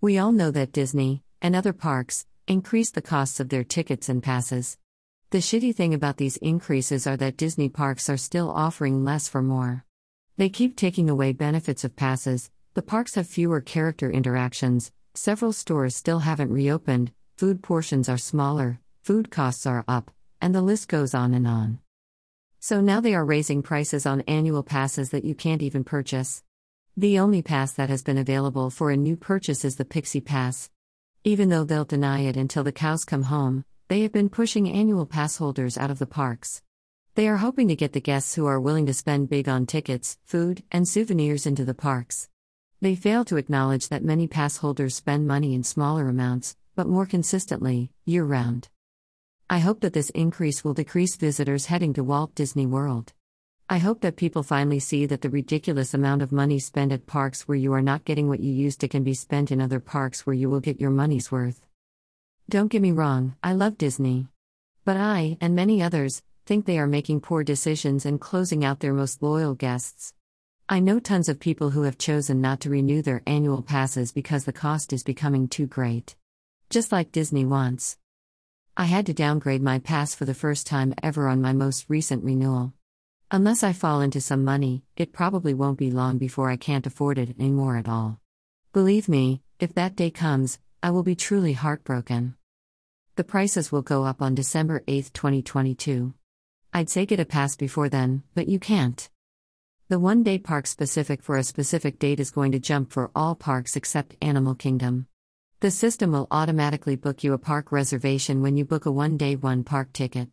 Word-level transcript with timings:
We 0.00 0.16
all 0.16 0.30
know 0.30 0.52
that 0.52 0.70
Disney, 0.70 1.24
and 1.42 1.56
other 1.56 1.72
parks, 1.72 2.24
increase 2.46 2.92
the 2.92 3.02
costs 3.02 3.40
of 3.40 3.48
their 3.48 3.64
tickets 3.64 4.08
and 4.08 4.22
passes. 4.22 4.78
The 5.30 5.38
shitty 5.38 5.74
thing 5.74 5.92
about 5.92 6.18
these 6.18 6.36
increases 6.36 7.04
are 7.04 7.16
that 7.16 7.36
Disney 7.36 7.68
parks 7.68 8.08
are 8.08 8.16
still 8.16 8.48
offering 8.48 9.02
less 9.02 9.26
for 9.26 9.42
more. 9.42 9.84
They 10.36 10.50
keep 10.50 10.76
taking 10.76 11.10
away 11.10 11.32
benefits 11.32 11.82
of 11.82 11.96
passes, 11.96 12.48
the 12.74 12.82
parks 12.82 13.16
have 13.16 13.26
fewer 13.26 13.60
character 13.60 14.08
interactions, 14.08 14.92
several 15.14 15.52
stores 15.52 15.96
still 15.96 16.20
haven't 16.20 16.52
reopened, 16.52 17.10
food 17.36 17.60
portions 17.60 18.08
are 18.08 18.18
smaller, 18.18 18.78
food 19.02 19.32
costs 19.32 19.66
are 19.66 19.84
up, 19.88 20.12
and 20.40 20.54
the 20.54 20.62
list 20.62 20.86
goes 20.86 21.12
on 21.12 21.34
and 21.34 21.48
on. 21.48 21.80
So 22.60 22.80
now 22.80 23.00
they 23.00 23.16
are 23.16 23.24
raising 23.24 23.62
prices 23.62 24.06
on 24.06 24.20
annual 24.28 24.62
passes 24.62 25.10
that 25.10 25.24
you 25.24 25.34
can't 25.34 25.60
even 25.62 25.82
purchase. 25.82 26.44
The 26.98 27.20
only 27.20 27.42
pass 27.42 27.74
that 27.74 27.90
has 27.90 28.02
been 28.02 28.18
available 28.18 28.70
for 28.70 28.90
a 28.90 28.96
new 28.96 29.14
purchase 29.14 29.64
is 29.64 29.76
the 29.76 29.84
Pixie 29.84 30.20
Pass. 30.20 30.68
Even 31.22 31.48
though 31.48 31.62
they'll 31.62 31.84
deny 31.84 32.22
it 32.22 32.36
until 32.36 32.64
the 32.64 32.72
cows 32.72 33.04
come 33.04 33.22
home, 33.22 33.64
they 33.86 34.00
have 34.00 34.10
been 34.10 34.28
pushing 34.28 34.68
annual 34.68 35.06
pass 35.06 35.36
holders 35.36 35.78
out 35.78 35.92
of 35.92 36.00
the 36.00 36.06
parks. 36.06 36.60
They 37.14 37.28
are 37.28 37.36
hoping 37.36 37.68
to 37.68 37.76
get 37.76 37.92
the 37.92 38.00
guests 38.00 38.34
who 38.34 38.46
are 38.46 38.58
willing 38.58 38.84
to 38.86 38.92
spend 38.92 39.28
big 39.28 39.48
on 39.48 39.64
tickets, 39.64 40.18
food, 40.24 40.64
and 40.72 40.88
souvenirs 40.88 41.46
into 41.46 41.64
the 41.64 41.72
parks. 41.72 42.28
They 42.80 42.96
fail 42.96 43.24
to 43.26 43.36
acknowledge 43.36 43.90
that 43.90 44.02
many 44.02 44.26
pass 44.26 44.56
holders 44.56 44.96
spend 44.96 45.28
money 45.28 45.54
in 45.54 45.62
smaller 45.62 46.08
amounts, 46.08 46.56
but 46.74 46.88
more 46.88 47.06
consistently, 47.06 47.92
year 48.06 48.24
round. 48.24 48.70
I 49.48 49.60
hope 49.60 49.82
that 49.82 49.92
this 49.92 50.10
increase 50.10 50.64
will 50.64 50.74
decrease 50.74 51.14
visitors 51.14 51.66
heading 51.66 51.92
to 51.92 52.02
Walt 52.02 52.34
Disney 52.34 52.66
World. 52.66 53.12
I 53.70 53.76
hope 53.76 54.00
that 54.00 54.16
people 54.16 54.42
finally 54.42 54.78
see 54.78 55.04
that 55.04 55.20
the 55.20 55.28
ridiculous 55.28 55.92
amount 55.92 56.22
of 56.22 56.32
money 56.32 56.58
spent 56.58 56.90
at 56.90 57.06
parks 57.06 57.46
where 57.46 57.58
you 57.58 57.74
are 57.74 57.82
not 57.82 58.06
getting 58.06 58.26
what 58.26 58.40
you 58.40 58.50
used 58.50 58.80
to 58.80 58.88
can 58.88 59.04
be 59.04 59.12
spent 59.12 59.50
in 59.50 59.60
other 59.60 59.78
parks 59.78 60.24
where 60.24 60.32
you 60.32 60.48
will 60.48 60.60
get 60.60 60.80
your 60.80 60.88
money's 60.88 61.30
worth. 61.30 61.66
Don't 62.48 62.70
get 62.70 62.80
me 62.80 62.92
wrong, 62.92 63.36
I 63.44 63.52
love 63.52 63.76
Disney. 63.76 64.28
But 64.86 64.96
I, 64.96 65.36
and 65.42 65.54
many 65.54 65.82
others, 65.82 66.22
think 66.46 66.64
they 66.64 66.78
are 66.78 66.86
making 66.86 67.20
poor 67.20 67.44
decisions 67.44 68.06
and 68.06 68.18
closing 68.18 68.64
out 68.64 68.80
their 68.80 68.94
most 68.94 69.22
loyal 69.22 69.54
guests. 69.54 70.14
I 70.66 70.80
know 70.80 70.98
tons 70.98 71.28
of 71.28 71.38
people 71.38 71.68
who 71.68 71.82
have 71.82 71.98
chosen 71.98 72.40
not 72.40 72.60
to 72.60 72.70
renew 72.70 73.02
their 73.02 73.22
annual 73.26 73.60
passes 73.60 74.12
because 74.12 74.46
the 74.46 74.52
cost 74.54 74.94
is 74.94 75.02
becoming 75.02 75.46
too 75.46 75.66
great. 75.66 76.16
Just 76.70 76.90
like 76.90 77.12
Disney 77.12 77.44
wants. 77.44 77.98
I 78.78 78.86
had 78.86 79.04
to 79.06 79.12
downgrade 79.12 79.60
my 79.60 79.78
pass 79.78 80.14
for 80.14 80.24
the 80.24 80.32
first 80.32 80.66
time 80.66 80.94
ever 81.02 81.28
on 81.28 81.42
my 81.42 81.52
most 81.52 81.84
recent 81.90 82.24
renewal. 82.24 82.72
Unless 83.30 83.62
I 83.62 83.74
fall 83.74 84.00
into 84.00 84.22
some 84.22 84.42
money, 84.42 84.84
it 84.96 85.12
probably 85.12 85.52
won't 85.52 85.76
be 85.76 85.90
long 85.90 86.16
before 86.16 86.48
I 86.48 86.56
can't 86.56 86.86
afford 86.86 87.18
it 87.18 87.38
anymore 87.38 87.76
at 87.76 87.86
all. 87.86 88.20
Believe 88.72 89.06
me, 89.06 89.42
if 89.60 89.74
that 89.74 89.96
day 89.96 90.10
comes, 90.10 90.58
I 90.82 90.92
will 90.92 91.02
be 91.02 91.14
truly 91.14 91.52
heartbroken. 91.52 92.36
The 93.16 93.24
prices 93.24 93.70
will 93.70 93.82
go 93.82 94.04
up 94.04 94.22
on 94.22 94.34
December 94.34 94.82
8, 94.88 95.10
2022. 95.12 96.14
I'd 96.72 96.88
say 96.88 97.04
get 97.04 97.20
a 97.20 97.26
pass 97.26 97.54
before 97.54 97.90
then, 97.90 98.22
but 98.34 98.48
you 98.48 98.58
can't. 98.58 99.10
The 99.88 99.98
one 99.98 100.22
day 100.22 100.38
park 100.38 100.66
specific 100.66 101.22
for 101.22 101.36
a 101.36 101.44
specific 101.44 101.98
date 101.98 102.20
is 102.20 102.30
going 102.30 102.52
to 102.52 102.58
jump 102.58 102.92
for 102.92 103.10
all 103.14 103.34
parks 103.34 103.76
except 103.76 104.16
Animal 104.22 104.54
Kingdom. 104.54 105.06
The 105.60 105.70
system 105.70 106.12
will 106.12 106.28
automatically 106.30 106.96
book 106.96 107.22
you 107.22 107.34
a 107.34 107.38
park 107.38 107.72
reservation 107.72 108.40
when 108.40 108.56
you 108.56 108.64
book 108.64 108.86
a 108.86 108.90
one 108.90 109.18
day 109.18 109.36
one 109.36 109.64
park 109.64 109.92
ticket. 109.92 110.30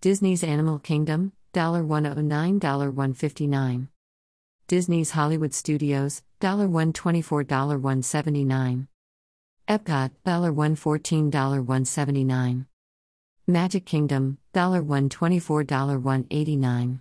Disney's 0.00 0.44
Animal 0.44 0.78
Kingdom, 0.78 1.32
$109, 1.56 2.60
$159. 2.60 3.88
Disney's 4.68 5.12
Hollywood 5.12 5.54
Studios, 5.54 6.22
$124, 6.40 7.46
$179. 7.46 8.88
Epcot, 9.68 10.10
$114, 10.26 11.30
$179. 11.30 12.66
Magic 13.46 13.86
Kingdom, 13.86 14.38
$124, 14.54 15.66
$189. 15.66 17.00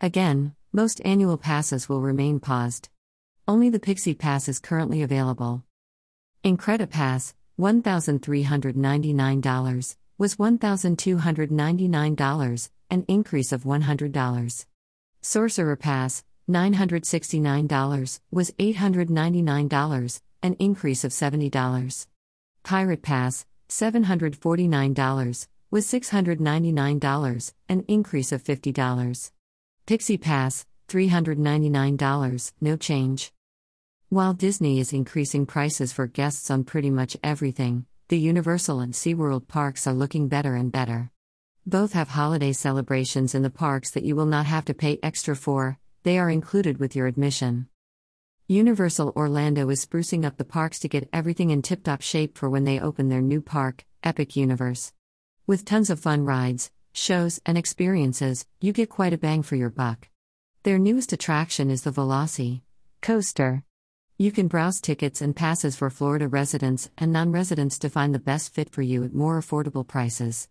Again, 0.00 0.54
most 0.72 1.00
annual 1.04 1.36
passes 1.38 1.88
will 1.88 2.00
remain 2.00 2.40
paused. 2.40 2.88
Only 3.48 3.70
the 3.70 3.80
Pixie 3.80 4.14
Pass 4.14 4.48
is 4.48 4.58
currently 4.58 5.02
available. 5.02 5.62
Incredipass, 6.44 7.34
$1,399, 7.58 9.96
was 10.18 10.36
$1,299, 10.36 12.68
an 12.94 13.04
increase 13.08 13.50
of 13.50 13.64
$100. 13.64 14.66
Sorcerer 15.20 15.74
Pass, 15.74 16.22
$969, 16.48 18.20
was 18.30 18.52
$899, 18.52 20.20
an 20.42 20.54
increase 20.60 21.02
of 21.02 21.10
$70. 21.10 22.06
Pirate 22.62 23.02
Pass, 23.02 23.46
$749, 23.68 25.48
was 25.72 25.86
$699, 25.86 27.52
an 27.68 27.84
increase 27.88 28.30
of 28.30 28.44
$50. 28.44 29.32
Pixie 29.86 30.16
Pass, 30.16 30.64
$399, 30.88 32.52
no 32.60 32.76
change. 32.76 33.32
While 34.08 34.34
Disney 34.34 34.78
is 34.78 34.92
increasing 34.92 35.46
prices 35.46 35.92
for 35.92 36.06
guests 36.06 36.48
on 36.48 36.62
pretty 36.62 36.90
much 36.90 37.16
everything, 37.24 37.86
the 38.06 38.18
Universal 38.20 38.78
and 38.78 38.92
SeaWorld 38.92 39.48
parks 39.48 39.88
are 39.88 39.94
looking 39.94 40.28
better 40.28 40.54
and 40.54 40.70
better. 40.70 41.10
Both 41.66 41.94
have 41.94 42.08
holiday 42.08 42.52
celebrations 42.52 43.34
in 43.34 43.40
the 43.40 43.48
parks 43.48 43.90
that 43.92 44.04
you 44.04 44.14
will 44.14 44.26
not 44.26 44.44
have 44.44 44.66
to 44.66 44.74
pay 44.74 44.98
extra 45.02 45.34
for, 45.34 45.78
they 46.02 46.18
are 46.18 46.28
included 46.28 46.76
with 46.78 46.94
your 46.94 47.06
admission. 47.06 47.68
Universal 48.46 49.14
Orlando 49.16 49.70
is 49.70 49.84
sprucing 49.84 50.26
up 50.26 50.36
the 50.36 50.44
parks 50.44 50.78
to 50.80 50.88
get 50.88 51.08
everything 51.10 51.48
in 51.48 51.62
tip 51.62 51.82
top 51.82 52.02
shape 52.02 52.36
for 52.36 52.50
when 52.50 52.64
they 52.64 52.78
open 52.78 53.08
their 53.08 53.22
new 53.22 53.40
park, 53.40 53.86
Epic 54.02 54.36
Universe. 54.36 54.92
With 55.46 55.64
tons 55.64 55.88
of 55.88 55.98
fun 55.98 56.26
rides, 56.26 56.70
shows, 56.92 57.40
and 57.46 57.56
experiences, 57.56 58.44
you 58.60 58.74
get 58.74 58.90
quite 58.90 59.14
a 59.14 59.18
bang 59.18 59.42
for 59.42 59.56
your 59.56 59.70
buck. 59.70 60.10
Their 60.64 60.78
newest 60.78 61.14
attraction 61.14 61.70
is 61.70 61.80
the 61.80 61.90
Velocity 61.90 62.62
coaster. 63.00 63.64
You 64.18 64.32
can 64.32 64.48
browse 64.48 64.82
tickets 64.82 65.22
and 65.22 65.34
passes 65.34 65.76
for 65.76 65.88
Florida 65.88 66.28
residents 66.28 66.90
and 66.98 67.10
non 67.10 67.32
residents 67.32 67.78
to 67.78 67.88
find 67.88 68.14
the 68.14 68.18
best 68.18 68.52
fit 68.52 68.68
for 68.68 68.82
you 68.82 69.02
at 69.02 69.14
more 69.14 69.40
affordable 69.40 69.86
prices. 69.86 70.48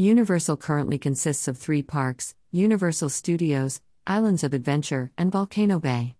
Universal 0.00 0.56
currently 0.58 0.96
consists 0.96 1.48
of 1.48 1.58
three 1.58 1.82
parks 1.82 2.36
Universal 2.52 3.08
Studios, 3.08 3.80
Islands 4.06 4.44
of 4.44 4.54
Adventure, 4.54 5.10
and 5.18 5.32
Volcano 5.32 5.80
Bay. 5.80 6.14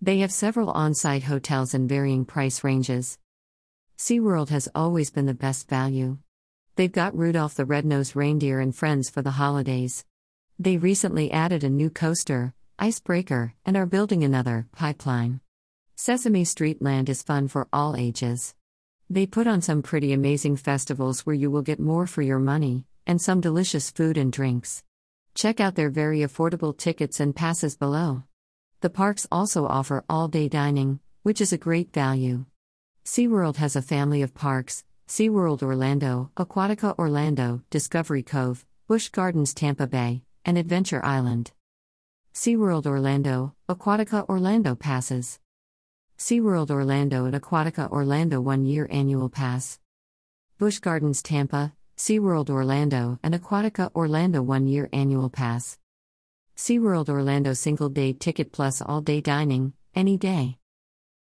They 0.00 0.20
have 0.20 0.32
several 0.32 0.70
on 0.70 0.94
site 0.94 1.24
hotels 1.24 1.74
in 1.74 1.86
varying 1.86 2.24
price 2.24 2.64
ranges. 2.64 3.18
SeaWorld 3.98 4.48
has 4.48 4.66
always 4.74 5.10
been 5.10 5.26
the 5.26 5.34
best 5.34 5.68
value. 5.68 6.16
They've 6.76 6.90
got 6.90 7.14
Rudolph 7.14 7.54
the 7.54 7.66
Red-Nosed 7.66 8.16
Reindeer 8.16 8.60
and 8.60 8.74
friends 8.74 9.10
for 9.10 9.20
the 9.20 9.32
holidays. 9.32 10.06
They 10.58 10.78
recently 10.78 11.30
added 11.30 11.62
a 11.62 11.68
new 11.68 11.90
coaster, 11.90 12.54
Icebreaker, 12.78 13.52
and 13.66 13.76
are 13.76 13.84
building 13.84 14.24
another, 14.24 14.68
Pipeline. 14.74 15.42
Sesame 15.96 16.44
Street 16.44 16.80
Land 16.80 17.10
is 17.10 17.22
fun 17.22 17.48
for 17.48 17.68
all 17.74 17.94
ages. 17.94 18.54
They 19.10 19.26
put 19.26 19.46
on 19.46 19.60
some 19.60 19.82
pretty 19.82 20.14
amazing 20.14 20.56
festivals 20.56 21.26
where 21.26 21.36
you 21.36 21.50
will 21.50 21.60
get 21.60 21.78
more 21.78 22.06
for 22.06 22.22
your 22.22 22.38
money, 22.38 22.86
and 23.08 23.20
some 23.20 23.40
delicious 23.40 23.90
food 23.90 24.16
and 24.16 24.30
drinks. 24.30 24.84
Check 25.34 25.58
out 25.58 25.74
their 25.74 25.90
very 25.90 26.20
affordable 26.20 26.76
tickets 26.76 27.18
and 27.18 27.34
passes 27.34 27.76
below. 27.76 28.22
The 28.80 28.90
parks 28.90 29.26
also 29.32 29.66
offer 29.66 30.04
all 30.08 30.28
day 30.28 30.48
dining, 30.48 31.00
which 31.24 31.40
is 31.40 31.52
a 31.52 31.58
great 31.58 31.92
value. 31.92 32.44
SeaWorld 33.04 33.56
has 33.56 33.74
a 33.74 33.82
family 33.82 34.22
of 34.22 34.34
parks 34.34 34.84
SeaWorld 35.08 35.62
Orlando, 35.62 36.30
Aquatica 36.36 36.94
Orlando, 36.98 37.62
Discovery 37.70 38.22
Cove, 38.22 38.66
Busch 38.86 39.08
Gardens 39.08 39.54
Tampa 39.54 39.86
Bay, 39.86 40.22
and 40.44 40.58
Adventure 40.58 41.02
Island. 41.02 41.52
SeaWorld 42.34 42.84
Orlando, 42.86 43.54
Aquatica 43.70 44.28
Orlando 44.28 44.74
passes. 44.74 45.40
SeaWorld 46.18 46.70
Orlando 46.70 47.24
and 47.24 47.34
Aquatica 47.34 47.90
Orlando 47.90 48.40
one 48.40 48.66
year 48.66 48.86
annual 48.90 49.30
pass. 49.30 49.80
Busch 50.58 50.78
Gardens 50.78 51.22
Tampa, 51.22 51.72
SeaWorld 51.98 52.48
Orlando, 52.48 53.18
and 53.24 53.34
Aquatica 53.34 53.90
Orlando 53.92 54.40
one 54.40 54.68
year 54.68 54.88
annual 54.92 55.28
pass. 55.28 55.78
SeaWorld 56.56 57.08
Orlando 57.08 57.54
single 57.54 57.88
day 57.88 58.12
ticket 58.12 58.52
plus 58.52 58.80
all 58.80 59.00
day 59.00 59.20
dining, 59.20 59.72
any 59.96 60.16
day. 60.16 60.58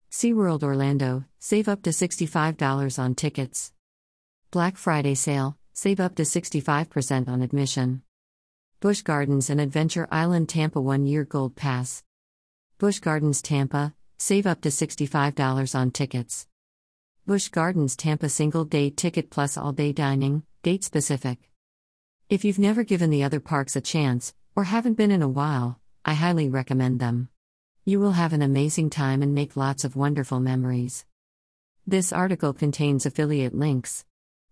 SeaWorld 0.09 0.63
Orlando, 0.63 1.25
save 1.37 1.69
up 1.69 1.83
to 1.83 1.91
$65 1.91 2.97
on 2.97 3.13
tickets. 3.13 3.71
Black 4.49 4.75
Friday 4.75 5.13
sale, 5.13 5.57
save 5.73 5.99
up 5.99 6.15
to 6.15 6.23
65% 6.23 7.27
on 7.27 7.43
admission. 7.43 8.01
Busch 8.79 9.03
Gardens 9.03 9.51
and 9.51 9.61
Adventure 9.61 10.07
Island 10.11 10.49
Tampa 10.49 10.81
1 10.81 11.05
year 11.05 11.23
gold 11.23 11.55
pass. 11.55 12.03
Busch 12.79 12.99
Gardens 12.99 13.43
Tampa, 13.43 13.93
save 14.17 14.47
up 14.47 14.61
to 14.61 14.69
$65 14.69 15.75
on 15.75 15.91
tickets. 15.91 16.47
Busch 17.27 17.49
Gardens 17.49 17.95
Tampa 17.95 18.27
single 18.27 18.65
day 18.65 18.89
ticket 18.89 19.29
plus 19.29 19.55
all 19.55 19.71
day 19.71 19.93
dining, 19.93 20.43
date 20.63 20.81
specific. 20.81 21.49
If 22.29 22.45
you've 22.45 22.57
never 22.57 22.85
given 22.85 23.09
the 23.09 23.25
other 23.25 23.41
parks 23.41 23.75
a 23.75 23.81
chance, 23.81 24.33
or 24.55 24.63
haven't 24.63 24.93
been 24.93 25.11
in 25.11 25.21
a 25.21 25.27
while, 25.27 25.77
I 26.05 26.13
highly 26.13 26.47
recommend 26.47 27.01
them. 27.01 27.27
You 27.83 27.99
will 27.99 28.13
have 28.13 28.31
an 28.31 28.41
amazing 28.41 28.89
time 28.89 29.21
and 29.21 29.35
make 29.35 29.57
lots 29.57 29.83
of 29.83 29.97
wonderful 29.97 30.39
memories. 30.39 31.05
This 31.85 32.13
article 32.13 32.53
contains 32.53 33.05
affiliate 33.05 33.53
links. 33.53 34.05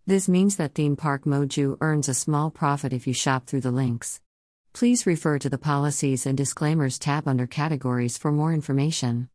This 0.06 0.28
means 0.28 0.58
that 0.58 0.76
Theme 0.76 0.98
Park 0.98 1.24
Moju 1.24 1.78
earns 1.80 2.10
a 2.10 2.14
small 2.14 2.52
profit 2.52 2.92
if 2.92 3.08
you 3.08 3.14
shop 3.14 3.48
through 3.48 3.62
the 3.62 3.72
links. 3.72 4.20
Please 4.74 5.06
refer 5.06 5.40
to 5.40 5.50
the 5.50 5.58
Policies 5.58 6.26
and 6.26 6.38
Disclaimers 6.38 7.00
tab 7.00 7.26
under 7.26 7.48
Categories 7.48 8.18
for 8.18 8.34
more 8.34 8.52
information. 8.54 9.30